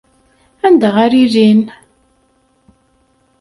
Anda 0.65 0.89
ara 1.03 1.17
ilin? 1.25 1.61